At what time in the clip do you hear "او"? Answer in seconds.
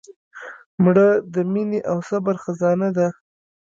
1.91-1.97